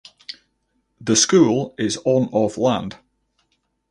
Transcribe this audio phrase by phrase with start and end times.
[0.99, 2.97] The school is on of land.